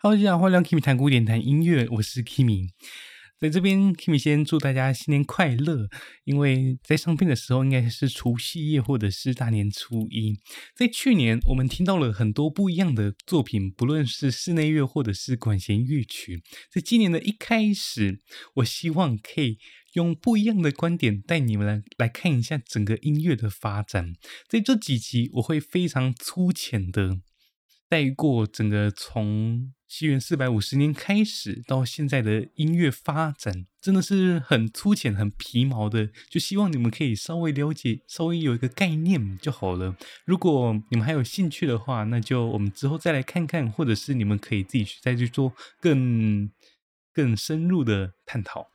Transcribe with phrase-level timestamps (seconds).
[0.00, 2.68] Hello，大家好，欢迎来到 Kimi 谈古典谈音乐，我是 Kimi。
[3.36, 5.88] 在这边，Kimi 先祝大家新年快乐。
[6.22, 10.38] 因为在上片的时候，应该是除夕夜或者是大年初一。
[10.76, 16.44] 在去年，我们听到了很多不一样的作品，不论是室内乐或者是管弦乐曲。
[16.70, 18.20] 在今年的一开始，
[18.54, 19.58] 我希望可以
[19.94, 24.12] 用不一样的观点带你们来来看一下整个音乐的发展。
[24.48, 27.18] 在这几集，我会非常粗浅的。
[27.90, 39.96] 带过整个从西元四百五十年开始到现在的音乐发展，真的是很粗浅、很皮毛的，就希望你们可以稍微了解、稍微有一个概念就好了。
[40.26, 46.50] 如果你们还有兴趣的话，那就我们之后再来看看，或者是你们可以自己去再去做更
[47.14, 48.68] 更深入的探讨。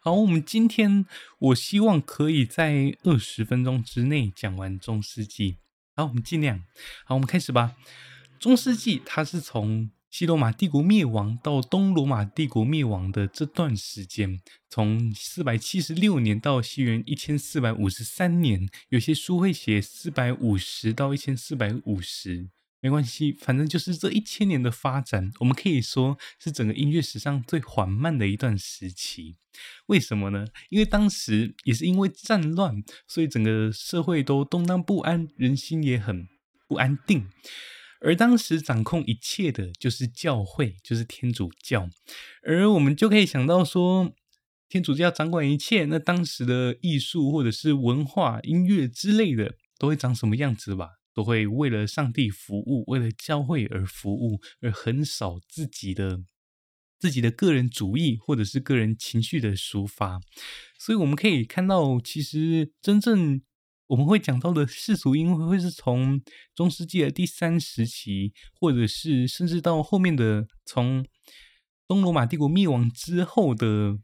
[0.00, 1.06] 好，我们今天
[1.38, 5.56] 我希望可以在二十分钟之内讲完中世纪。
[5.94, 6.62] 好，我们尽量。
[7.06, 7.76] 好，我们开始吧。
[8.38, 18.68] 中世纪它是从西罗马帝国灭亡到东罗马帝国灭亡的这段时间，从四百七十六年到西元一千四百五十三年。
[18.88, 22.48] 有些书会写四百五十到一千四百五十，
[22.80, 29.36] 没关系，反正就是这一千年的发展，我们可以说是整个音乐史上最缓慢的一段时期。
[29.86, 30.46] 为什么呢？
[30.70, 36.26] 因为当时也是因为战乱，所以整个社会都动荡不安，人心也很
[36.66, 37.28] 不安定。
[38.00, 41.88] 而当时掌控一切的就是教会，就是天主教。
[42.42, 44.14] 而我们就可以想到说，
[44.68, 50.90] 天主教掌管一切，那当时的艺术或者是文化、音乐之类的，都会长什么样子吧？
[51.14, 56.24] 都会为了上帝服务，为了教会而服务，而很少自己的。
[56.98, 60.18] 自己的个人主义或者是个人情绪的抒发，
[60.78, 63.42] 所以我们可以看到，其实真正
[63.88, 66.20] 我们会讲到的世俗音乐，会是从
[66.54, 71.06] 中世纪的第三时期，或者是甚至到后面的从
[71.86, 73.98] 东罗马帝国灭亡之后的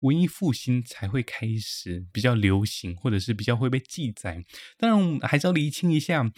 [0.00, 4.44] 文艺复兴才会开始比较流行，或者是比较会被记载。
[4.76, 6.30] 当然，还是要厘清一下。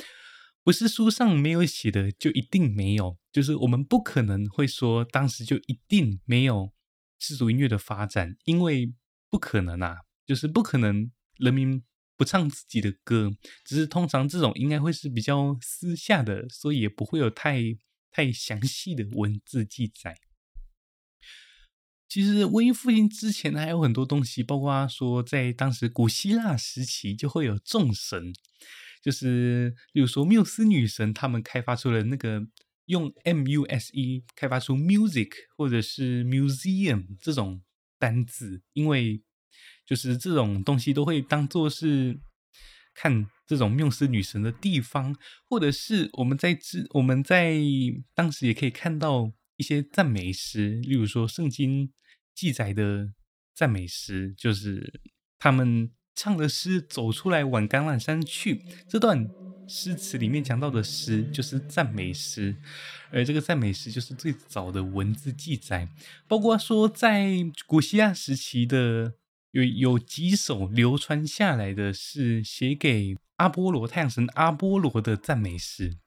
[0.63, 6.71] 不是书上没有写的就一定没有，就是我们不可能会说当时就一定没有
[7.19, 8.93] 世俗音乐的发展，因为
[9.31, 11.83] 不可能啊，就是不可能人民
[12.21, 13.31] 不唱自己的歌，
[13.65, 17.63] 只是通常这种应该会是比较私下的，所以也不会有太
[18.11, 20.19] 太详细的文字记载。
[22.07, 28.35] 其实文艺复兴之前还有很多东西，包括说在当时古希腊时期就会有众神。
[29.01, 32.47] 就是，比如说缪斯女神，他们开发出了那个
[32.85, 37.63] 用 M U S E 开发出 music 或者是 museum 这种
[37.99, 39.23] 单字，因为
[39.91, 42.21] 就是这种东西都会当做是
[42.95, 45.17] 看这种缪斯女神的地方，
[45.49, 47.59] 或者是我们在之我们在
[48.15, 51.93] 当时也可以看到一些赞美诗，例如说圣经
[52.35, 53.13] 记载的
[53.55, 55.01] 赞美诗，就是
[55.39, 55.91] 他们。
[56.13, 58.63] 唱的诗，走出来往橄榄山去。
[58.87, 59.31] 这段
[59.67, 62.57] 诗词里面讲到的诗就是赞美诗，
[63.11, 65.89] 而这个赞美诗就是最早的文字记载，
[66.29, 67.31] 包括说在
[67.67, 69.15] 古希腊时期的
[69.53, 75.99] 有有几首流传下来的是写给阿波罗太阳神阿波罗的赞美诗。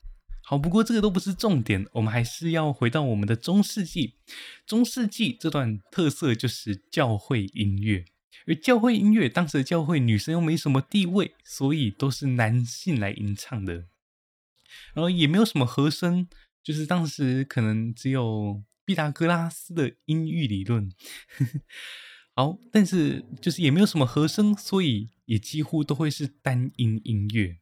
[0.46, 4.16] 好，不过这个都不是重点，我们还是要回到我们的中世纪。
[4.66, 8.06] 中世纪这段特色就是教会音乐。
[8.46, 13.86] 而教会音乐，当时的教会女生又没什么地位，所以都是男性来吟唱的，
[14.94, 16.28] 然后也没有什么和声，
[16.62, 20.92] 就是当时可能只有毕达哥拉斯的音域理论。
[22.36, 27.58] 好，但是就是也没有什么和声，所以也几乎都会是单音音乐。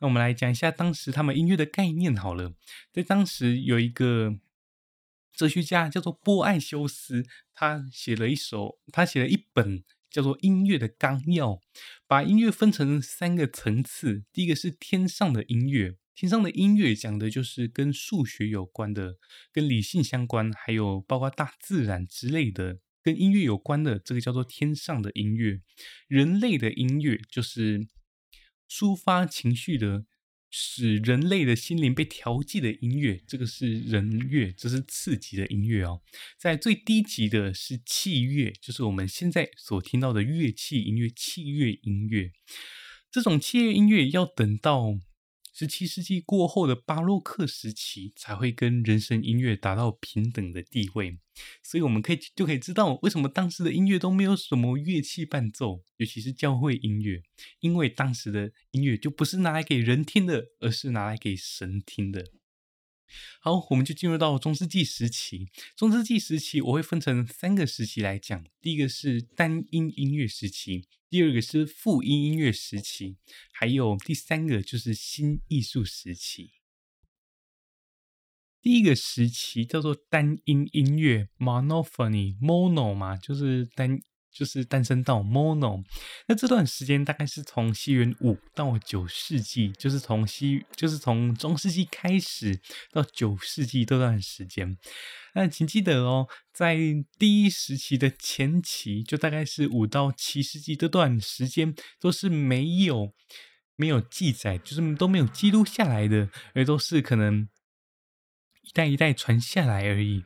[0.00, 2.54] 那我们来讲一下当时他们音乐的概念好了，
[2.92, 4.38] 在当时有一个。
[5.34, 7.24] 哲学家叫做波爱修斯，
[7.54, 11.52] 他写了一首，他写了一本叫做《音乐的纲要》，
[12.06, 14.24] 把音乐分成三个层次。
[14.30, 19.16] 第一个是天上的音乐，天上的音乐讲的就是跟数学有关的，
[19.50, 25.60] 跟理性相关，还有包括大自然之类的，跟音乐有关的，这个叫做天上的音乐。
[26.08, 27.86] 人类的音乐就是
[28.68, 30.06] 抒发情绪的。
[30.54, 36.02] 使人类的心灵被调剂的音乐，这个是人乐，这是次级的音乐哦。
[36.38, 42.32] 在最低级的是器乐，就是我们现在所听到的乐器音乐，器乐音乐。
[43.10, 44.98] 这种器乐音乐要等到。
[45.62, 51.20] 十七世纪过后的巴洛克时期才会跟人声音乐达到平等的地位，
[51.62, 57.22] 所以我们可以就可以知道为什么当时的音乐都没有什么乐器伴奏，尤其是教会音乐，
[57.60, 62.32] 因为当时的音乐就不是拿来给人听的，而是拿来给神听的。
[63.40, 65.46] 好，我们就进入到中世纪时期。
[65.76, 73.18] 中世纪时期我会分成三个时期来讲，第一个是单音音乐时期，第二个是复音音乐时期，
[73.52, 76.52] 还有第三个就是新艺术时期。
[78.62, 84.00] 第一个时期叫做单音音乐 （monophony），mono 嘛，就是单。
[84.32, 85.84] 就是单声道 mono，
[86.26, 92.58] 那这段时间大概是从西元五到九世纪，就是从西，就是从中世纪开始
[92.90, 94.78] 到九世纪这段时间。
[95.34, 96.76] 那请记得哦，在
[97.18, 103.14] 第一时期的前期，就大概是五到七世纪这段时间，都是没有
[103.76, 107.48] 没有记载，就是都没有记录下来的，而都是可能
[108.62, 110.24] 一代一代传下来而已。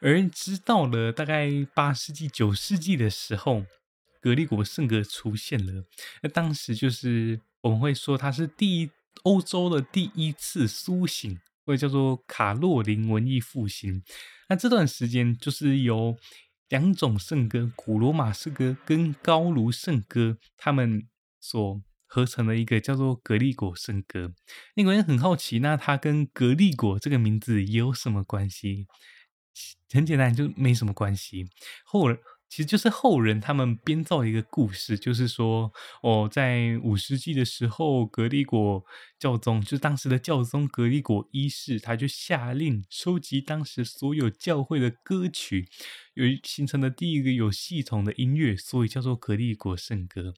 [0.00, 3.64] 而直到了大概八世纪、九世纪的时候，
[4.20, 5.84] 格里果圣格出现了。
[6.22, 8.90] 那当时就是我们会说，它是第一
[9.22, 14.02] 欧洲的第一次苏醒，或者叫做卡洛林文艺复兴。
[14.48, 16.16] 那这段时间就是由
[16.68, 21.08] 两种圣歌——古罗马圣歌跟高卢圣歌，他们
[21.40, 24.32] 所合成的一个叫做格力果圣歌。
[24.74, 28.86] 那个人很好奇，那它跟格力果这个名字有什么关系？
[29.92, 31.48] 很简单，就没什么关系。
[31.84, 32.08] 后
[32.54, 35.72] 其实就是后人他们编造一个故事，就是说
[36.02, 38.84] 哦，在五世纪的时候，格里果
[39.18, 45.68] 教宗，就当时的教宗格里果一世，他就下令收集当时所有教会的歌曲，
[46.14, 50.34] 有形成的第一个有系统的音乐，所以叫做格里果圣歌。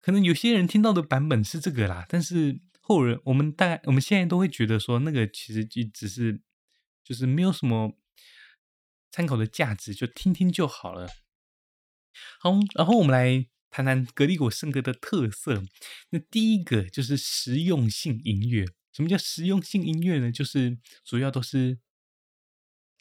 [0.00, 6.40] 可能有些人听到的版本是这个啦，但是后人我们大概我们现在都会觉得说，那个其实就只是
[7.04, 7.96] 就是没有什么。
[9.14, 11.08] 参考的价值，就听听就好了。
[12.40, 15.62] 好，然后我们来谈谈格里果圣歌的特色。
[16.10, 18.66] 那第一个就是实用性音乐。
[18.92, 20.32] 什么叫实用性音乐呢？
[20.32, 21.78] 就是主要都是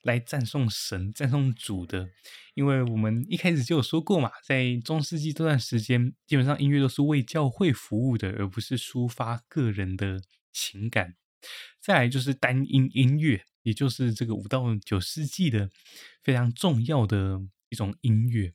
[0.03, 2.11] 来赞颂神、赞颂主的。
[2.53, 10.21] 因为我们一开始就有说过嘛，在中世纪这段时间，基本上音乐都是为教会服务的，而不是抒发个人的
[10.51, 11.15] 情感。
[11.79, 13.45] 再来就是单音音乐。
[13.63, 15.69] 也就是这个五到九世纪的
[16.21, 18.53] 非常重要的一种音乐。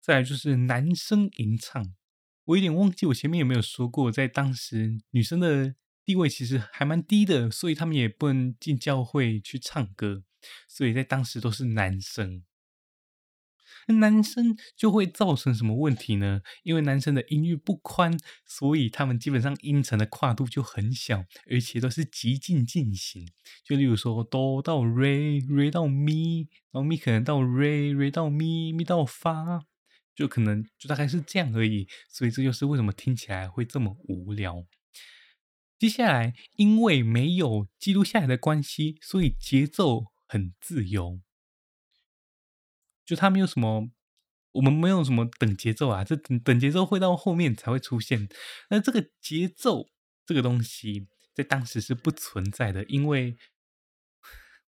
[0.00, 1.94] 再来就是男声吟唱，
[2.44, 5.74] 我有点忘记我前面有没有说过，在当时女生的
[6.04, 10.24] 地位其实还蛮低的，所以他们也不能进教会去唱歌，
[10.66, 12.42] 所以在当时都是男生。
[13.92, 16.42] 男生就会造成什么问题呢？
[16.62, 23.28] 因为男生的音域不宽，所以他们基本上音程的跨度就很小，而且都是极尽进行。
[23.64, 29.64] 就例如说，哆到瑞，瑞到咪，然后咪可能到瑞，瑞到咪，咪到发，
[30.14, 31.88] 就可能就大概是这样而已。
[32.08, 34.66] 所以这就是为什么听起来会这么无聊。
[35.78, 41.20] 接下来，因为没有记录下来的关系，所以节奏很自由。
[43.10, 43.90] 就它没有什么，
[44.52, 48.28] 我们没有什么等节奏啊，这等等节奏会到后面才会出现。
[48.68, 49.88] 那这个节奏
[50.24, 53.36] 这个东西在当时是不存在的，因为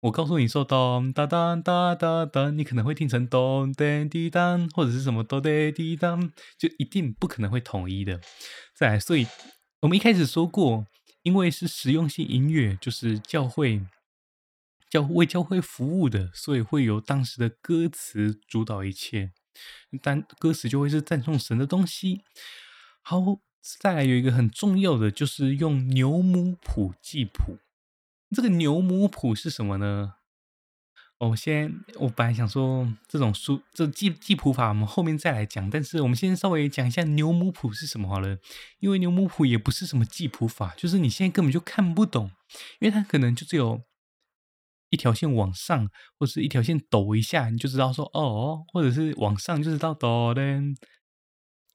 [0.01, 8.21] 我告诉你说咚哒哒哒哒哒，你可能会听成咚哒滴当，或者是什么咚哒滴当，就一定不可能会统一的。
[8.75, 9.25] 再，所以
[9.83, 10.85] 我们一开始说过，
[11.23, 13.81] 因为是实用性音乐，就是教会。
[14.93, 19.33] 教为教会服务的，所以会由当时的歌词主导一切，
[20.03, 22.21] 但歌词就会是赞颂神的东西。
[23.01, 23.41] 好，
[23.81, 27.57] 再来有一个很重要的，就是用牛姆谱记谱。
[28.37, 30.17] 这个牛姆谱是什么呢？
[31.21, 35.71] 我先，我本来想说这种书这记记谱法，我们后面再来讲。
[35.71, 38.37] 但是我们先稍微讲一下牛姆谱是什么好了，
[38.81, 42.33] 因为牛姆谱也不是什么记谱法，就是你现在根本就看不懂，
[42.81, 43.81] 因为它可能就只有。
[44.93, 50.61] 一条线往上，或者是一条线抖一下，你就知道说哦，或者是往上就知道哆嘞，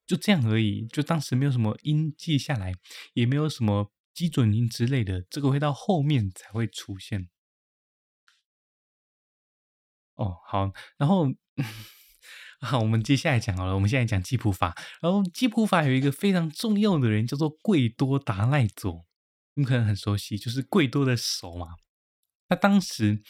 [0.05, 0.85] 就这样而已。
[0.85, 2.73] 就当时没有什么音记下来，
[3.13, 7.27] 也没有什么基准音之类的，这个会到后面才会出现。
[10.13, 11.25] 哦，好，然后
[12.61, 14.75] 好，我们接下来讲好了，我们现在讲记谱法。
[15.01, 19.07] 然后记谱法有一个非常重要的人叫做贵多达赖佐，
[19.55, 21.77] 你可能很熟悉，就是贵多的手嘛。
[22.47, 23.21] 他当时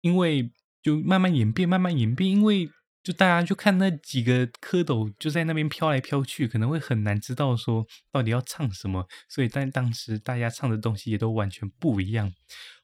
[0.00, 0.50] 因为
[0.82, 2.68] 就慢慢演变，慢慢演变，因为
[3.02, 12.32] 就大家就看那几个蝌蚪就在那边飘来飘去，可能会很难知道说到底要唱什么，所以但当时大家唱的东西也都完全不一样。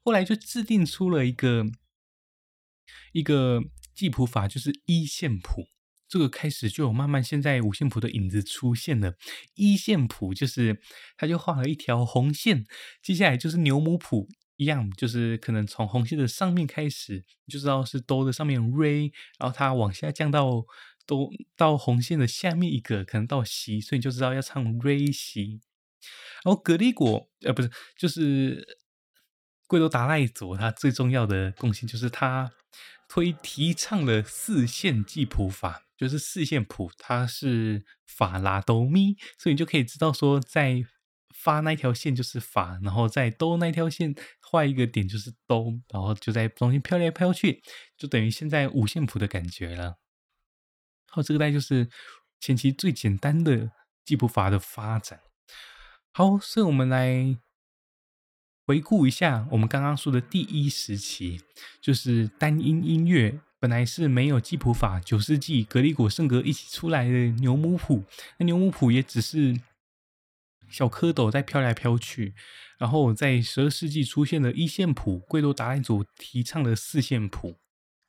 [0.05, 1.65] 后来就制定出了一个
[3.13, 3.63] 一个
[3.95, 5.67] 记谱法，就是一线谱。
[6.09, 9.13] 这个开始就有慢慢现在五线谱的影子出现了。
[9.55, 10.81] 一线谱就是
[11.19, 12.65] 他就画了一条红线，
[13.03, 14.27] 接下来就是牛姆谱。
[14.59, 20.67] 一样，就是可能从红线的上面开始，你就知道是哆的上面 re，然后它往下降到
[21.07, 25.61] 哆到红线的下面一个，可能到西，所以你就知道要唱 re 西。
[26.45, 28.79] 然后格里果呃不是，就是
[29.69, 32.51] 贵多达赖佐，他最重要的贡献就是他
[33.09, 40.85] 推提倡了四线记谱法，就是四线谱，它是法拉哆咪，所以你就可以知道说在。
[41.41, 47.63] 发那条线就是发，然后在哆那条线画一个点就是哆，然后就在中间飘来飘去，
[47.97, 49.99] 就等于现在五线谱的感觉了。
[51.07, 51.89] 好，这个大概就是
[52.41, 53.71] 前期最简单的
[54.05, 55.21] 记谱法的发展。
[56.13, 57.39] 好，所以我们来
[58.67, 61.41] 回顾一下我们刚刚说的第一时期，
[61.81, 68.05] 就是单音音乐本来是没有记谱法，九世纪格里果圣歌一起出来的牛姆谱，
[68.39, 69.57] 那牛姆谱也只是。
[70.71, 72.35] 小蝌蚪在飘来飘去，
[72.79, 77.59] 然后在十二世纪出现了一线谱，贵多达赖佐提倡的四线谱。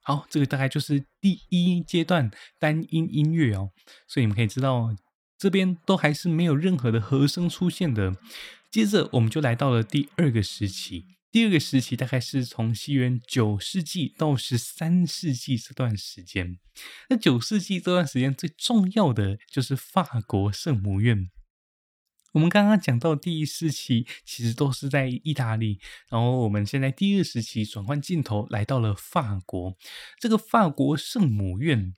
[0.01, 3.71] 好，这个大概就是第一阶段单音音乐哦。
[4.07, 4.95] 所以你们可以知道，
[5.37, 8.15] 这边都还是没有任何的和声出现的。
[8.71, 16.57] 接着我们就来到了第二个时期，第二个时期大概是从西元九世纪到十三世纪这段时间。
[17.09, 21.29] 那九世纪这段时间最重要的就是法国圣母院。
[22.33, 29.75] 我们刚刚讲到第一时期，其实都是在意大利，然后我们现在第二时期转换镜头来到了法国。
[30.19, 31.95] 这个法国圣母院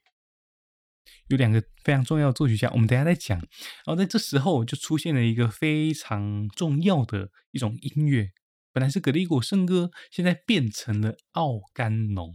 [1.28, 3.38] 有两个非常重要的作曲家，我们等下再讲。
[3.40, 8.32] 然后在这时候就出现了一个非常重要的一种音乐，
[8.72, 12.34] 本来是格里果圣歌，现在变成了奥甘农。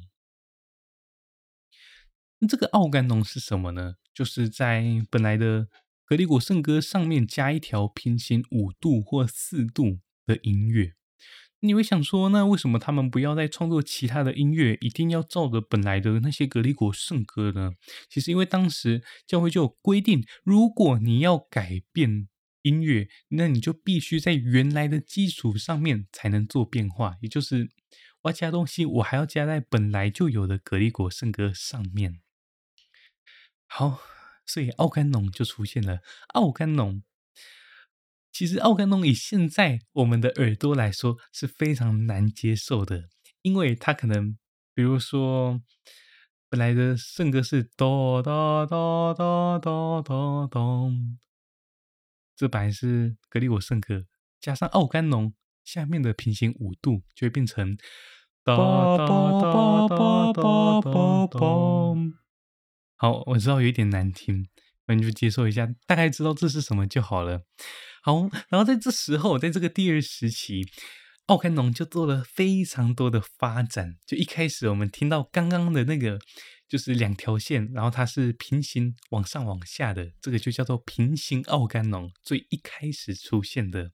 [2.41, 3.95] 那这个奥甘农是什么呢？
[4.13, 5.69] 就是在本来的。
[6.07, 10.95] 格里果圣歌上面加一条平行五度或四度的音乐，
[11.59, 17.73] 你会想说，那为什么他们不要再创作其他的音乐，一定要照着本来的那些格里果圣歌呢？
[18.09, 22.29] 其实因为当时教会就有规定，如果你要改变
[22.63, 27.69] 音乐，那你就必须在原来的基础上面才能做变化，也就是
[28.23, 32.21] 我要加东西，我还要加在本来就有的格里果圣歌上面。
[33.67, 34.16] 好。
[34.47, 35.99] 所以奥甘农就出现了。
[36.29, 37.03] 奥甘农，
[38.33, 43.09] 其实奥甘农以现在我们的耳朵来说是非常难接受的，
[43.43, 44.39] 因为它可能，
[44.73, 45.61] 比如说
[46.49, 50.93] 本来的圣歌是哆哆哆哆哆哆哆，
[52.37, 54.07] 这本来是格里果圣歌，
[54.41, 55.35] 加上奥甘农
[55.65, 57.77] 下面的平行五度就会变成
[58.45, 59.09] 哆哆
[59.41, 61.97] 哆哆哆哆哆。
[62.99, 64.49] 好，我知道有一点难听，
[64.87, 67.43] 那你就接受一下，大概知道这是什么就好了。
[68.03, 70.63] 好，然后在这时候，在这个第二时期，
[71.27, 73.99] 奥甘农就做了非常多的发展。
[74.07, 76.19] 就一开始我们听到刚刚的那个，
[76.67, 83.91] 就是两条线，然后它是平行往上往下的，这个就叫做平行奥甘农，最一开始出现的。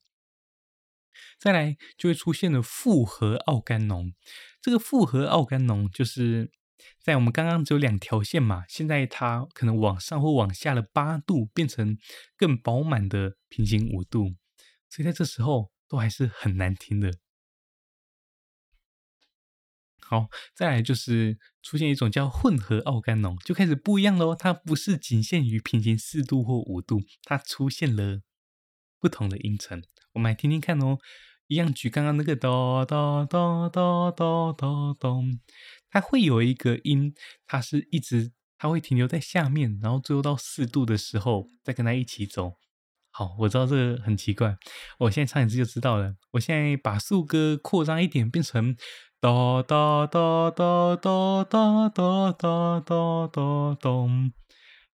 [1.41, 4.13] 再来就会出现了复合奥甘农，
[4.61, 6.53] 这个复合奥甘农就是。
[7.01, 11.97] 在我们刚刚只有两条线嘛，现在它可能往上或往下了八度，变成
[12.37, 14.35] 更饱满的平行五度，
[14.89, 17.13] 所以在这时候都还是很难听的。
[19.99, 24.37] 好，再来就是出现一种叫混合奥甘农，就开始不一样喽。
[24.37, 28.21] 它不是仅限于平行四度或五度，它出现了
[29.01, 29.83] 不同的音程。
[30.13, 30.99] 我们来听听看哦，
[31.47, 35.25] 一样举刚刚那个哆哆哆哆哆哆哆。
[35.93, 37.15] 它会有一个音，
[37.47, 42.55] 它是一直，它会停留在下面，然后最后到四度的时候再跟它一起走。
[43.11, 44.57] 好，我知道这个很奇怪，
[44.99, 46.15] 我现在唱一次就知道了。
[46.31, 48.75] 我现在把副歌扩张一点，变成
[49.21, 54.09] 哆哆哆哆哆哆哆哆哆哆哆。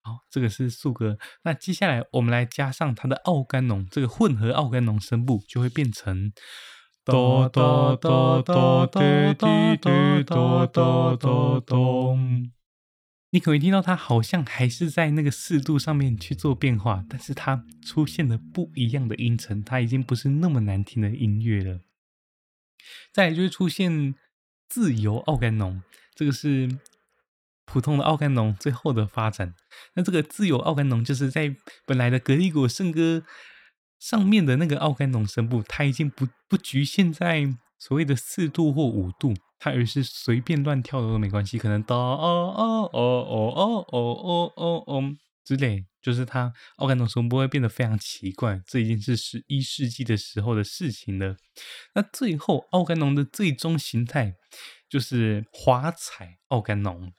[0.01, 1.19] 好，这个是副歌。
[1.43, 6.33] 那接下来我们来加上它的奥甘农，这个混合奥甘农声部就会变成。
[7.07, 12.17] 哆哆哆哆哆哆哆哆哆哆。
[13.31, 21.81] 你可能听到它好像还是在那个四度上面去做变化，但是它出现了不一样的音程，它已经不是那么难听的音乐了。
[23.13, 24.15] 再就是出现
[24.69, 25.83] 自由奥甘农，
[26.15, 26.77] 这个是
[27.65, 29.53] 普通的奥甘农最后的发展。
[29.95, 33.23] 那这个自由奥甘农就是在本来的格力果圣歌
[33.99, 51.37] 上面的那个奥甘农声部，它已经不不局限在所谓的四度或五度，它而是随便乱跳的都没关系，可能哒哦哦哦哦哦哦哦哦之类，就是它奥甘农声部会变得非常奇怪，这已经是十一世纪的时候的事情了。
[51.95, 54.35] 那最后奥甘农的最终形态
[54.89, 57.13] 就是华彩奥甘农。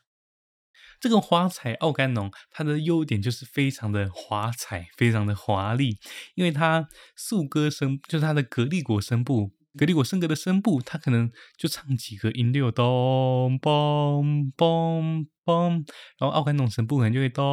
[1.01, 5.97] 这个华彩奥甘农，它的优点就是非常的华彩，非常的华丽，
[6.35, 15.85] 因为它竖歌声就是它的格力果声部，格力果圣歌的声部，它可能就唱几个音六咚嘣嘣嘣，
[16.19, 17.45] 然后奥甘农声部可能就会咚，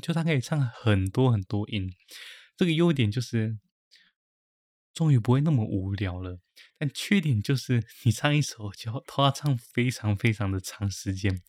[0.00, 1.90] 就它可以唱很多很多音，
[2.56, 3.58] 这个优点就是。
[5.02, 6.38] 终于不会那么无聊了，
[6.78, 11.42] 但缺点就是你唱一首就都要唱非常非常的长时间。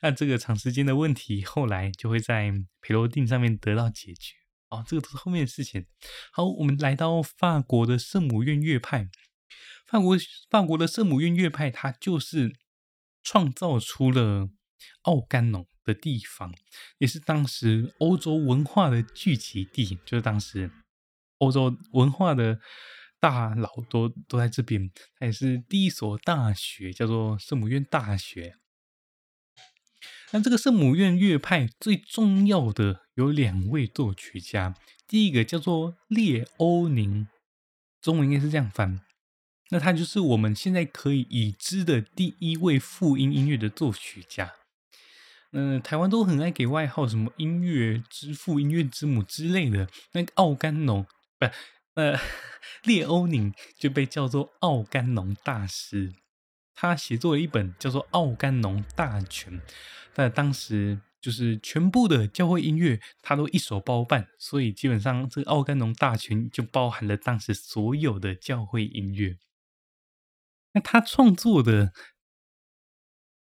[0.00, 4.36] 那这个长时间的问题后来就会在培罗定上面得到解决。
[4.68, 5.86] 哦，这个都是后面的事情。
[6.30, 9.08] 好，我们来到法国的圣母院乐派。
[9.88, 10.16] 法国
[10.48, 12.54] 法国的圣母院乐派，它就是
[13.24, 14.50] 创造出了
[15.02, 16.54] 奥甘农的地方，
[16.98, 20.70] 也是当时欧洲文化的聚集地，就是当时。
[21.40, 22.60] 欧洲文化的
[23.20, 28.56] 大佬都都在这边，他也是第一所大学，叫做圣母院大学。
[30.32, 34.74] 那这个圣母院乐派最重要的有两位作曲家，
[35.06, 37.26] 第一个叫做列欧宁，
[38.00, 39.00] 中文应该是这样翻。
[39.70, 44.52] 那他就是我们现在可以已知的第一位复音音乐的作曲家。
[45.52, 49.88] 嗯、台湾都很爱给外号，什么音乐之父、音乐之母之类的。
[50.12, 51.04] 那个奥甘农。
[51.38, 51.46] 不，
[52.00, 52.18] 呃，
[52.84, 56.14] 列欧宁就被叫做奥甘农大师，
[56.74, 59.60] 他写作了一本叫做《奥甘农大全》，
[60.14, 69.36] 但当时就是全部的教会音乐他都一手包办，所以基本上这个《奥甘农大全》就包含了当时所有的教会音乐。
[70.72, 71.92] 那他创作的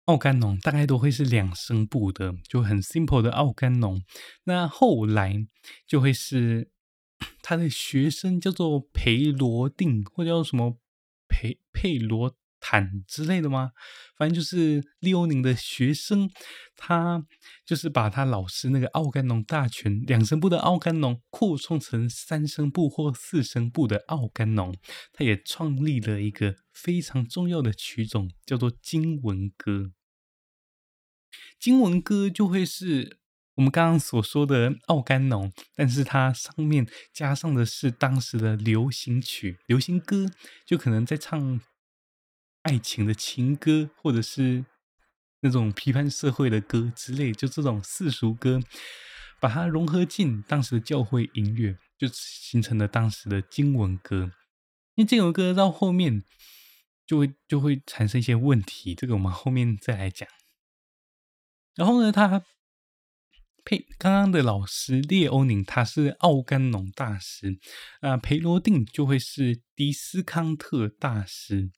[0.03, 4.03] 奥甘农大概都会是两声部的，就很 simple 的奥甘农。
[4.43, 5.47] 那后来
[5.87, 6.71] 就会是。
[7.41, 10.79] 他的学生叫做培罗定，或者叫什么
[11.27, 13.71] 培佩罗坦之类的吗？
[14.15, 16.29] 反正就是列欧宁的学生，
[16.75, 17.25] 他
[17.65, 24.75] 就是把他老师那个奥甘农大全两声部的奥甘农扩充成三声部或四声部的奥甘农。
[25.11, 29.93] 他也创立了一个非常重要的曲种，叫做经文歌。
[31.57, 33.18] 经文歌就会是。
[33.59, 40.31] 我们刚刚所说的奥甘农，但是它上面加上的是当时的流行曲、流行歌，
[40.65, 41.59] 就可能在唱
[42.61, 44.63] 爱情的情歌，或者是
[45.41, 48.61] 那种批判社会的歌之类，就这种世俗歌，
[49.41, 54.31] 把它融合进当时的教会音乐，就形成了当时的经文歌。
[54.95, 56.23] 因为经文歌到后面
[57.05, 60.29] 就会就会产生一些问题，这个我们后面再来讲。
[61.75, 62.45] 然后呢，它。
[63.69, 67.59] 佩刚刚的老师列欧宁，他是奥甘农大师，
[68.01, 71.69] 啊，培罗定就会是迪斯康特大师。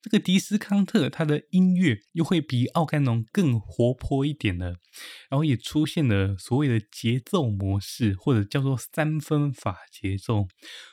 [0.00, 4.76] 这个迪斯康特他的音乐又会比奥甘农更活泼一点了，
[5.28, 10.46] 然后也出现了所谓的节奏模式，或者叫做三分法节奏。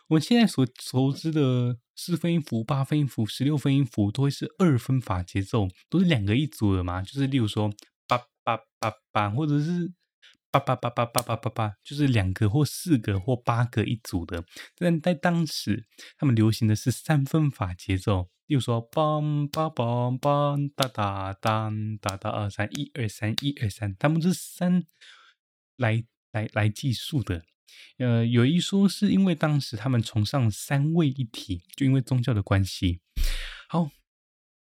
[0.10, 7.72] 我们现在所熟知的四分音符、八分音符、十六分音符，都会是二分法节奏，都是两个一组的嘛，就是例如说
[8.06, 8.20] 八。
[8.44, 9.94] 八八八，或者是
[10.52, 14.44] 八八八八八八八八，就是两个或四个或八个一组的。
[14.76, 15.88] 但在当时，
[16.18, 24.84] 他们流行的是三分法节奏，例如说，梆梆梆梆哒哒当哒哒二三一二三一二三，他们是三
[25.78, 27.44] 来来来计数的。
[27.98, 33.00] 呃，有一说是因为当时他们崇尚三位一体，就因为宗教的关系。
[33.70, 33.90] 好，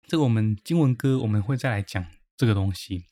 [0.07, 3.05] 这个我们经文歌我们会再来讲这个东西。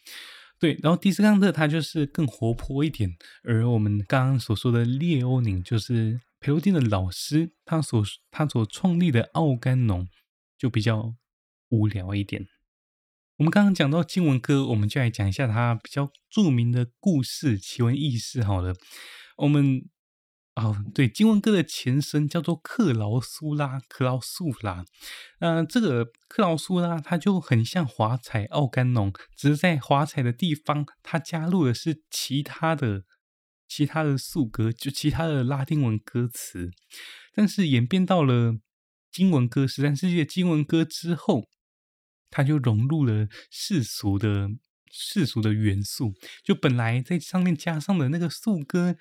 [0.59, 10.07] 对，然后迪斯康特他就是更活泼一点，而我们刚刚所说的列欧宁就是培罗定的老师，他所他所创立的奥甘农
[10.57, 11.15] 就比较
[11.69, 12.47] 无聊一点。
[13.37, 18.43] 我们刚刚讲到金文歌，我们就来讲一下他比较著名的故事奇闻异事。
[18.43, 18.75] 好了，
[19.37, 19.87] 我们。
[20.57, 24.83] 哦，对，经文歌的前身叫做克劳苏拉，克劳苏拉。
[25.37, 33.03] 呃，这个克劳苏拉，它就很像华彩奥甘农，只是在华彩的地方，它加入的是其他的、
[33.67, 36.71] 其他的素歌，就其他的拉丁文歌词。
[37.35, 38.57] 但是演变到了
[39.11, 41.43] 经文歌，十三世纪的经文歌之后，
[42.31, 44.49] 它就融入了世俗的
[44.91, 48.95] 世俗的元素，就本来在上面加上的那个素歌。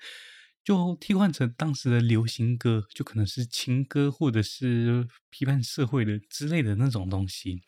[0.67, 7.61] 就替换成当时的流行歌，就可能是情歌或者是批判社会的之类的那种东西。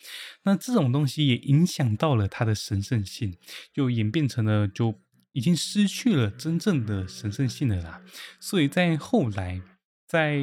[0.44, 3.38] 那这种东西也影响到了它的神圣性，
[3.74, 5.00] 就演变成了就
[5.32, 8.02] 已经失去了真正的神圣性了啦。
[8.38, 9.62] 所以在后来，
[10.06, 10.42] 在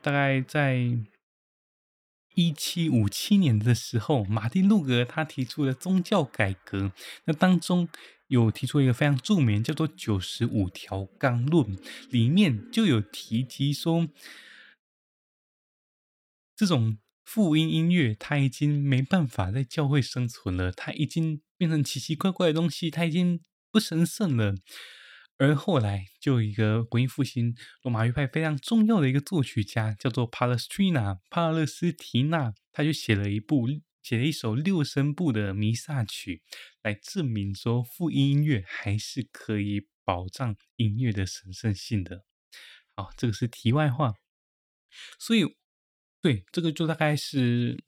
[0.00, 0.96] 大概在
[2.36, 6.92] 一七五七年的时候，马丁路德他提出了宗教改革，
[7.24, 7.88] 那当中。
[8.28, 11.76] 有提出一个非常著名，叫做《九十五条纲论》，
[12.10, 14.08] 里面就有提及说，
[16.56, 24.54] 这种复音音乐它已经没办法在教会生存了，它已经变成奇奇怪怪的东西，它已经不神圣了。
[25.38, 33.68] 而后来就有一个文艺复兴罗马乐派非常重要的一个作曲家，叫做帕勒斯提纳，帕勒斯提纳，他就写了一部。
[34.06, 36.40] 写了一首六声部的弥撒曲，
[36.80, 42.24] 来证明说复音音乐还是可以保障音乐的神圣性的。
[42.94, 44.14] 好，这个是题外话。
[45.18, 45.56] 所以，
[46.22, 47.82] 对，这个就大概是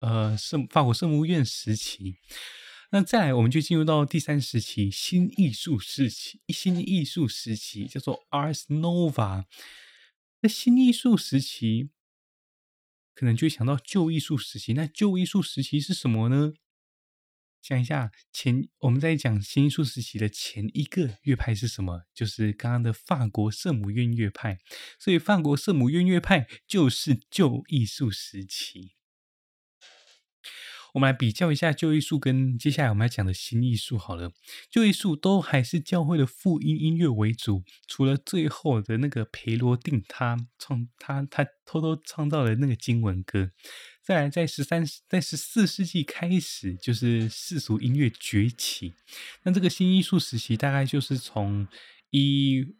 [0.00, 2.16] 呃圣法国圣母院时期。
[2.90, 6.40] 那再来，我们就进入到第三时期，新艺术时期。
[6.48, 9.44] 新艺术时期叫做 Ars Nova。
[10.40, 11.90] 那新艺术时期。
[13.16, 16.52] 可能就会想到旧艺术时期，那旧艺术时期是什么呢？
[17.62, 22.02] 想一下，前我们在讲新艺术时期的前一个乐派是什么？
[22.14, 24.58] 就是刚刚的法国圣母院乐派。
[25.00, 28.95] 所以，法国圣母院乐派就是旧艺术时期。
[30.96, 34.32] 我们来比较一下旧艺术跟接下来我们要讲的新艺术好了。
[34.70, 43.50] 旧艺术都还是教会的复音音乐为主，除了最后的那个培罗定他创他他偷偷创造了那个经文歌。
[44.02, 48.94] 再来，在十三在十四世纪开始，就是世俗音乐崛起。
[49.42, 51.68] 那这个新艺术时期大概就是从
[52.10, 52.74] 一。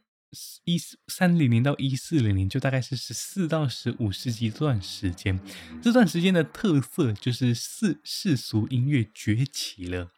[0.65, 5.41] 一三零零到一四零零，就大概是十四到十五世纪这段时间。
[5.81, 10.13] 这段时间的特色就是世世俗音乐崛起了，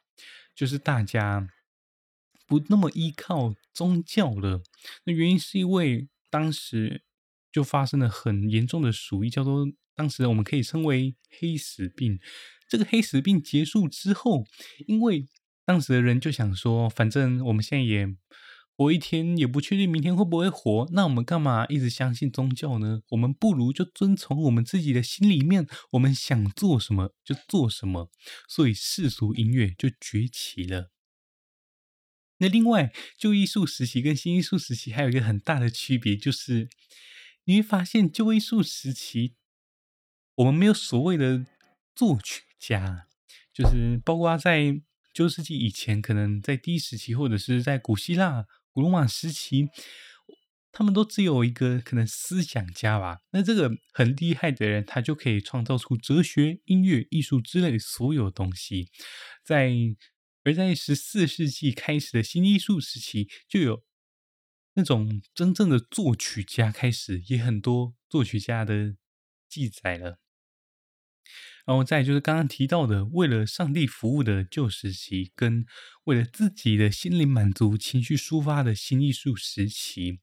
[0.54, 1.48] 就是大家
[2.46, 4.62] 不那么依靠宗教了。
[5.04, 7.02] 那原因是因为当时
[7.52, 12.18] 就发生了很严重的鼠疫，叫做当时我们可以称为黑死病。
[12.66, 14.46] 这个黑死病结束之后，
[14.86, 15.28] 因为
[15.64, 18.16] 当时的人就想说，反正我们现在也。
[18.78, 23.02] 活一天也不确定明天会不会活，那我们干嘛一直相信宗教呢？
[23.08, 28.08] 我们不如就遵从我们自己的心里面，我们想做什么就做什么。
[28.46, 30.92] 所以世俗音乐就崛起了。
[32.36, 36.68] 那另外，旧艺术时期跟新艺术时期还有一个很大的区别，就是
[37.46, 39.34] 你会发现旧艺术时期
[40.36, 41.44] 我们没有所谓的
[41.96, 43.08] 作曲家，
[43.52, 44.80] 就是包括在
[45.12, 48.46] 旧世纪以前，可能在第一时期或者是在古希腊。
[48.78, 49.66] 古罗马时期，
[50.70, 53.18] 他们都只有一个可能思想家吧。
[53.32, 58.88] 那这个很厉害的人，他就可以创造出哲学、音乐、艺术之类的所有东西。
[59.44, 59.72] 在
[60.44, 63.82] 而在十四世纪开始的新艺术时期，就有
[64.74, 68.94] 那种真正的作曲家开始，也很多作曲家的
[69.48, 70.20] 记载了。
[71.68, 75.66] 然后再就是刚刚提到的，为了上帝服务的旧时期，跟
[76.04, 80.18] 为了自己的心灵满足、情绪抒发的新艺术时期。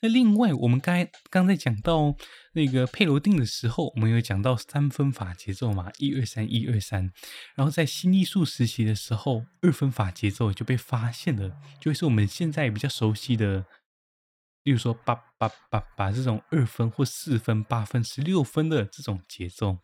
[0.00, 2.16] 那另外，我们刚才刚才讲到
[2.54, 7.12] 那个佩罗定的时候，我们有讲到三分法节奏嘛，一二三，一二三。
[7.54, 13.64] 然后在新艺术时期的时候，二分法节奏就被发现了，就是我们现在比较熟悉的，
[14.64, 19.78] 例如说八八八八这种二分或四分、八分、十六分的这种节奏。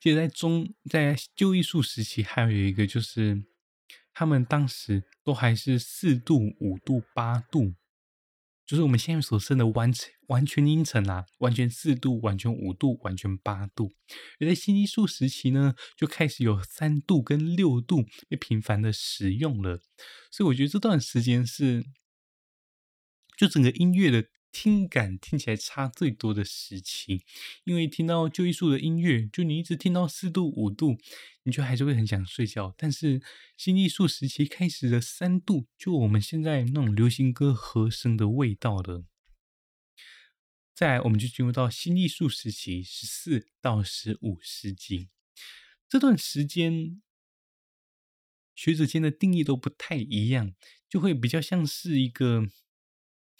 [0.00, 3.44] 其实，在中在旧艺术时期，还有一个就是，
[4.14, 7.74] 他们当时都还是四度、五度、八度，
[8.64, 9.92] 就是我们现在所剩的完
[10.28, 13.92] 完全音程啊，完全四度、完全五度、完全八度。
[14.38, 19.80] 而在新艺术时期呢，就开始有三度跟六度被频繁的使用了。
[20.30, 21.84] 所以，我觉得这段时间是，
[23.36, 24.24] 就整个音乐的。
[24.52, 27.22] 听感听起来差最多的时期，
[27.64, 30.98] 因为听到旧艺术的音乐，就你一直听到四度五度，
[31.44, 32.74] 你就还是会很想睡觉。
[32.76, 33.22] 但是
[33.56, 39.04] 新艺术时期开始的三度，就我们现在那种流行歌和声的味道了。
[40.74, 45.08] 再来，我们就进入到新艺术时期，十四到十五世纪
[45.88, 47.00] 这段时间，
[48.54, 50.54] 学者间的定义都不太一样，
[50.88, 52.48] 就会比较像是一个。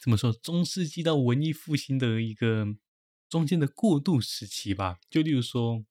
[0.00, 0.32] 怎么说？
[0.32, 2.66] 中世纪到文艺复兴的一个
[3.28, 4.98] 中间的过渡时期吧。
[5.10, 5.84] 就例如说，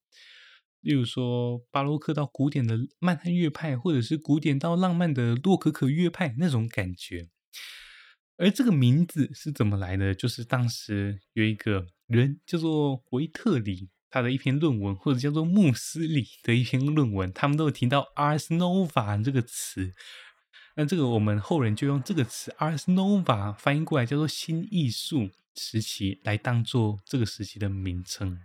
[0.81, 7.29] 例如说巴洛克到古典的曼汉乐派，或者是古典到浪漫的洛可可乐派那种感觉。
[8.37, 10.15] 而这个名字是怎么来的？
[10.15, 19.93] 就是当时有一个人叫做维特里，他的一篇论文，或者叫做穆斯里的一篇论文，他们都有提到 Ars Nova 这个词。
[20.79, 28.39] 那这个我们后人就用这个词 Ars Nova 翻译过来，叫做新艺术时期，来当做这个时期的名称。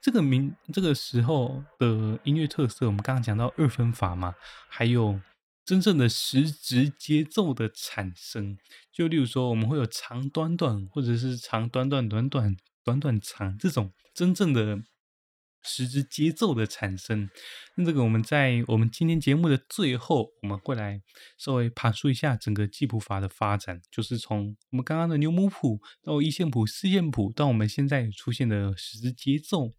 [0.00, 4.34] 这个名这个时候的音乐特色，我们刚刚讲到二分法嘛，
[4.68, 5.20] 还有。
[5.64, 8.58] 真正的时值节奏的产生，
[8.92, 12.54] 就例如说，我们会有长短短，或者是长短短短短
[12.84, 14.82] 短短长这种真正的。
[15.64, 17.28] 时值节奏的产生，
[17.76, 21.02] 那这个我们在我们今天节目的最后，我们会来
[21.38, 29.72] 稍微爬梳一下整个记谱法的发展，就是从我们刚刚的牛姆谱到一线谱、四线谱，到我们现在出现的时值节奏，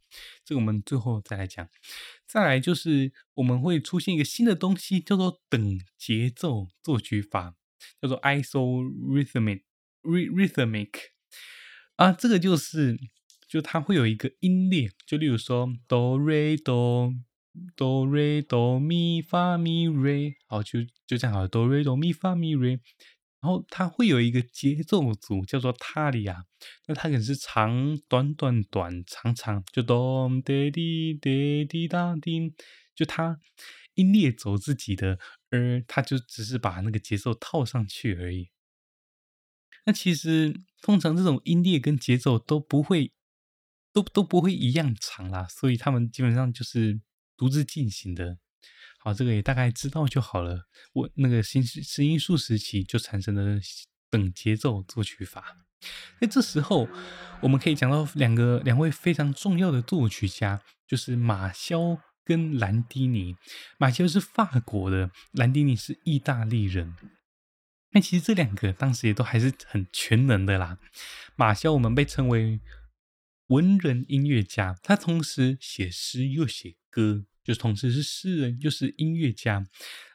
[0.43, 1.69] 这个我们最后再来讲。
[2.27, 7.53] 再来就是我们会出现一个新的东西，叫做等节奏作曲法，
[8.01, 9.61] 叫做 isorhythmic
[10.01, 10.89] rhythmic
[11.95, 12.97] 啊，这个就是。
[13.55, 17.13] 就它会有一个音列，就例如说哆瑞哆
[17.73, 22.71] 哆瑞哆咪发咪瑞，好，就就这样好了，哆瑞哆咪发咪瑞，
[23.39, 26.43] 然后它会有一个节奏组叫做塔里亚，
[26.87, 31.29] 那它可能是长短短短长长，就咚哒滴哒
[31.69, 32.53] 滴答滴，
[32.93, 33.39] 就它
[33.93, 35.17] 音列走自己的，
[35.49, 38.49] 而它就只是把那个节奏套上去而已。
[39.85, 43.13] 那其实通常这种音列跟节奏都不会。
[43.95, 46.99] 都都不会一样长啦，所以他们基本上就是
[47.37, 48.37] 独自进行的。
[48.99, 50.67] 好，这个也大概知道就好了。
[50.91, 53.57] 我那个新新艺术时期就产生了
[54.09, 55.55] 等节奏作曲法。
[56.19, 56.89] 在这时候，
[57.39, 63.37] 我们可以讲到两个两位非常重要的作曲家，就是马肖跟兰迪尼。
[63.77, 66.97] 马肖是法国的，兰迪尼是意大利人。
[67.91, 70.79] 那其实这两个当时也都还是很全能的啦。
[71.37, 72.59] 马肖我们被称为。
[73.47, 79.67] 文人音乐家，他同时写诗又写歌，就同时是诗人又是音乐家。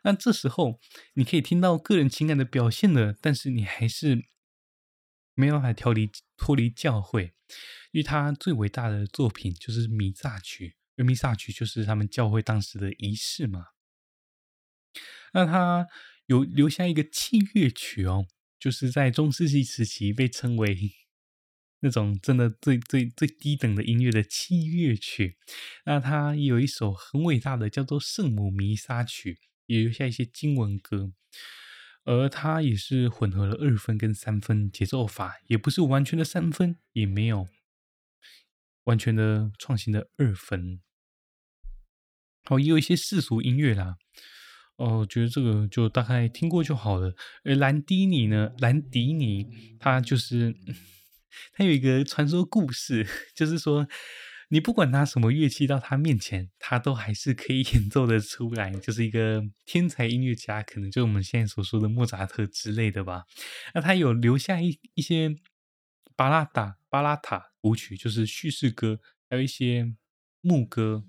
[0.03, 0.81] 那这时候
[1.15, 4.25] 你可以听到个人情感的表现了，但是你还是
[5.35, 7.35] 没办法脱离脱离教会，
[7.93, 13.67] 因为他最伟大的作品就是弥撒曲，而弥撒曲就是他们教会当时的仪式嘛。
[15.33, 15.87] 那他
[16.27, 18.27] 有留下一个器乐曲哦，
[18.59, 20.93] 就是在中世纪时期被称为。
[21.83, 25.39] 那种真的最最最低等的音乐的器乐曲，
[25.87, 31.13] 那它有一首很伟大的叫做《圣母弥撒曲》，也留下一些经文歌，
[32.05, 37.49] 而它也是混合了二分跟三分节奏法，也不是完全的三分，也没有
[38.85, 40.83] 完全的创新的二分。
[42.45, 43.97] 好，也有一些世俗音乐啦，
[44.77, 47.15] 哦，觉得这个就大概听过就好了。
[47.45, 50.55] 而兰迪尼呢，兰迪尼他就是。
[51.53, 53.87] 他有一个传说故事， 就是说，
[54.49, 63.25] 你不管拿什么乐器到他面前，他都还是可以 演奏得出来，就是一个天才音乐家，可能就我们现在所说的莫扎特之类的吧。
[63.75, 65.37] 那他有留下一一些
[66.17, 69.95] 巴拉达、巴拉塔舞曲，就是叙事歌，还有一些
[70.41, 71.05] 牧歌。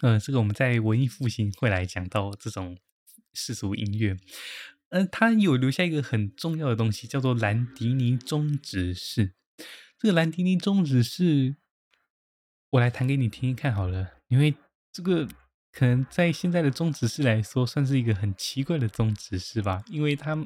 [0.00, 2.76] 呃，这个我们在文艺复兴会来讲到这种
[3.32, 4.16] 世俗音乐。
[4.92, 9.32] 嗯，他有留下一个很重要的东西，叫做兰迪尼终止式。
[9.98, 11.56] 这个兰迪尼终止式，
[12.72, 14.10] 我来弹给你听听看好了。
[14.28, 14.54] 因为
[14.92, 15.26] 这个
[15.72, 20.36] 可能在现在的终止式来说，算是一个很奇怪的终止式吧，因为它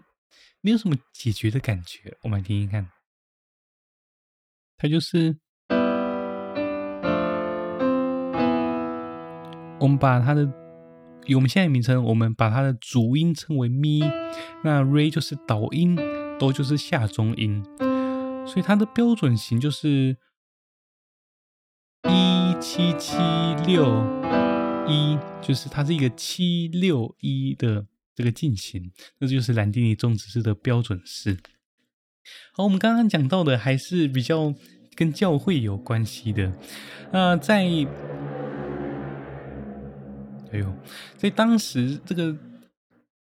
[0.60, 2.16] 没有什么解决的感觉。
[2.22, 2.88] 我们来听听看，
[4.78, 5.36] 它就是
[9.80, 10.65] 我们把它的。
[11.26, 14.00] 以我们现在名称，我们把它的主音称为咪，
[14.62, 15.96] 那 re 就是导音，
[16.38, 17.64] 哆就是下中音，
[18.46, 20.16] 所以它的标准型就是
[22.08, 23.16] 一七七
[23.66, 23.84] 六
[24.86, 31.38] 一，就是它是一个七六一的这个进行，那就是兰迪尼终止式的标准式。
[32.52, 34.54] 好，我们刚刚讲到的还是比较
[34.94, 36.52] 跟教会有关系的，
[37.12, 37.66] 那在。
[40.56, 40.74] 哎呦，
[41.18, 42.34] 所以当时这个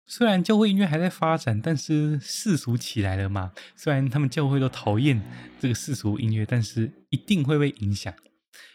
[0.06, 3.52] 虽然教会音乐还在发展，但是世俗起来了嘛。
[3.74, 5.20] 虽然他们教会都讨厌
[5.58, 8.14] 这个世俗音乐，但是一定会被影响。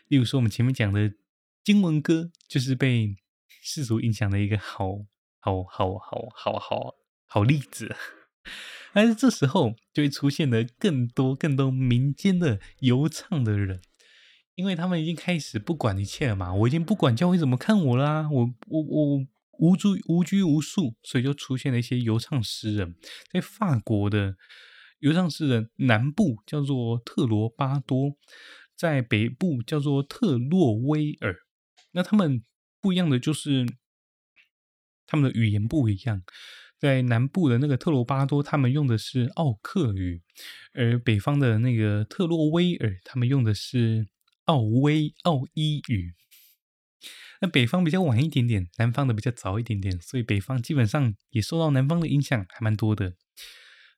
[0.09, 1.13] 例如说，我们前面讲的
[1.63, 3.15] 经文歌，就是被
[3.61, 5.05] 世俗影响的一个好
[5.39, 6.95] 好好好好好
[7.25, 7.95] 好例子。
[8.91, 13.81] 但是这时候就会出现了更多更多民间的游唱的人。
[14.59, 22.93] 因为他们已经开始不管一切了嘛，我已经不管教会怎么看我啦，我我我无拘无拘无束，所以就出现了一些游唱诗人。
[23.31, 24.35] 在法国的
[24.99, 28.17] 游唱诗人，南部叫做特罗巴多，
[28.75, 31.37] 在北部叫做特洛威尔。
[31.91, 32.43] 那他们
[32.81, 33.65] 不一样的就是，
[35.07, 36.21] 他们的语言不一样。
[36.77, 40.19] 在南部的那个特罗巴多，他们用的是奥克语；
[40.73, 44.07] 而北方的那个特洛威尔，他们用的是
[44.49, 46.15] 奥威奥伊语。
[47.39, 53.13] 那北方比较晚一点点，南方的比较早一点点，所以北方基本上也受到南方的影响还蛮多的。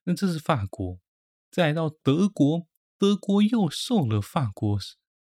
[0.04, 1.00] 那这是法国，
[1.50, 4.78] 再来到德国，德国又受了法国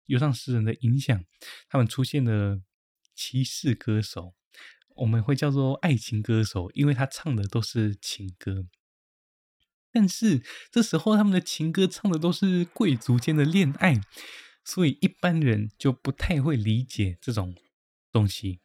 [0.06, 1.22] 游唱诗人的影响，
[1.68, 2.62] 他们出现了
[3.14, 4.34] 骑士歌手，
[4.96, 8.64] 我们会叫做爱情歌手，因为他唱的都是情歌。
[9.92, 14.00] 但是这时候他们的情歌唱的都是贵族间的恋爱，
[14.70, 17.54] 所以一般人就不太会理解这种。
[18.12, 18.58] 东西，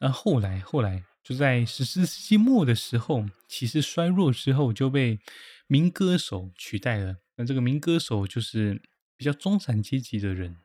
[0.00, 5.20] 那后来后来就在十四世纪末的时候，骑士衰弱之后就被
[5.68, 7.18] 民歌手取代了。
[7.36, 8.82] 那这个民歌手就是
[9.16, 10.56] 比较中产阶级的人。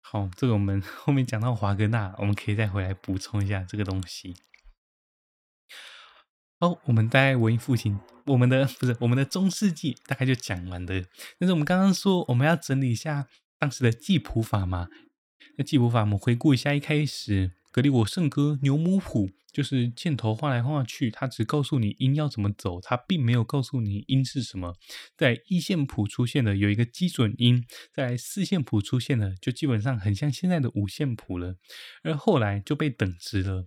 [0.00, 4.34] 好，这个我们 后面讲到华格纳，我们可以再回来补充一下这个东西。
[6.58, 11.04] 哦，我们大概文艺复兴，我们的不是我们的中世纪大概就讲完了。
[11.38, 13.28] 但是我们刚刚说我们要整理一下
[13.60, 14.88] 当时的记谱法嘛。
[15.56, 24.74] 那记谱法，我们回顾一下，一开始格里果圣歌牛姆谱就是箭头画来画去，它只告诉你音要怎么走，它并没有告诉你音是什么。
[25.16, 31.56] 在一线谱出现的有一个基准音，在四线谱出现的就基本上很像现在的五线谱了，
[32.02, 33.66] 而后来就被等值了。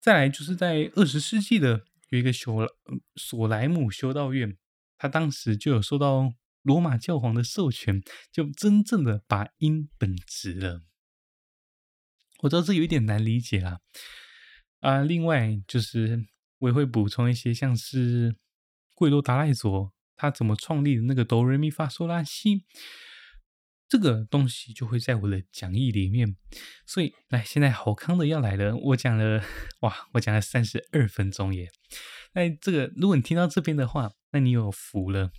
[0.00, 2.68] 再来就是在二十世纪的有一个修
[3.16, 4.56] 索莱姆修道院，
[4.98, 6.34] 他当时就有受到。
[6.62, 10.82] 罗马教皇的授权，就真正的把音本职了。
[12.42, 13.80] 我知道这有一点难理解啦，
[14.80, 16.26] 啊，另外就是
[16.58, 18.36] 我也会补充一些，像是
[18.94, 22.64] 贵多达赖佐他怎么创立的那个哆瑞咪发嗦拉西，
[23.88, 26.36] 这个东西就会在我的讲义里面。
[26.86, 29.42] 所以来，现在好康的要来了，我讲了
[29.80, 31.70] 哇，我讲了三十二分钟耶。
[32.32, 35.32] 那这个，如果你听到这边的话，那你有福了。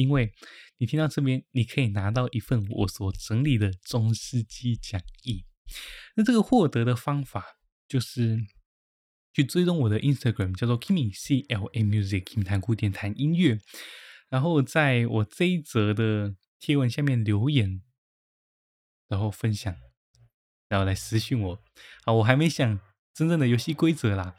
[0.00, 0.32] 因为
[0.78, 5.44] 你听到这边，你可以拿到一份我所整理的中世纪讲义。
[6.16, 8.38] 那这个获得的方法就是
[9.32, 13.60] 去追踪我的 Instagram，叫做 Kimi C L A Music，Kimi 谈古典谈音乐。
[14.28, 17.82] 然后在我这一则的贴文下面留言，
[19.08, 19.76] 然后分享，
[20.68, 21.62] 然后来私讯我。
[22.04, 22.80] 啊，我还没想
[23.12, 24.36] 真正的游戏规则啦。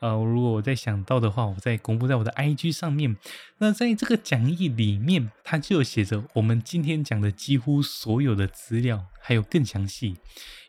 [0.00, 3.16] 呃，如果我再想到的话，我再公布在我的 IG 上面。
[3.58, 10.16] 那在这个讲义里面，它就写着我们今天讲的几乎所有的资料，还有更详细，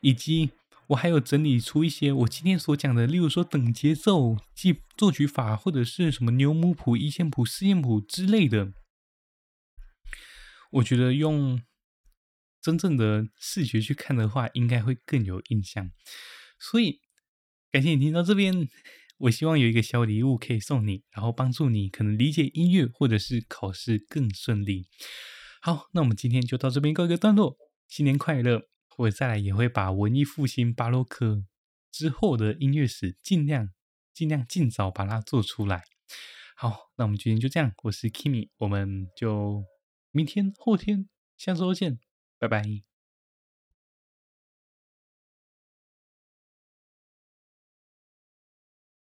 [0.02, 0.50] 以及
[0.88, 8.74] 我还有整理出一些我今天所讲的，例如说等节奏、记作曲法，或者是什么牛姆谱、一线谱、四线谱之类的。
[10.72, 11.62] 我觉得用
[12.60, 15.92] 真正的视觉去看的话，应该会更有印象。
[16.58, 17.00] 所以
[17.72, 18.68] 感谢你听到这边。
[19.20, 24.88] 我希望有一个小礼物可以送你，然后帮助你可能理解音乐，或者是考试更顺利。
[25.62, 28.68] 好，那我们今天就到这边告一个段落，新年快乐！
[28.98, 31.44] 我再来也会把文艺复兴、巴洛克
[31.92, 33.70] 之后的音乐史尽量、
[34.14, 35.84] 尽量尽早把它做出来。
[36.56, 39.64] 好，那我们今天就这样，我是 Kimi，我们就
[40.12, 42.00] 明天、后天、下周见，
[42.38, 42.89] 拜拜。